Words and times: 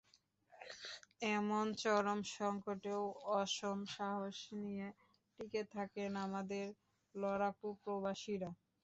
এমন 1.31 1.65
চরম 1.81 2.19
সংকটেও 2.31 3.03
অসম 3.35 3.77
সাহস 3.95 4.37
নিয়ে 4.61 4.87
টিকে 5.39 5.61
থাকেন 5.73 6.11
আমাদের 6.25 6.65
লড়াকু 7.15 7.67
প্রবাসীরা। 7.81 8.49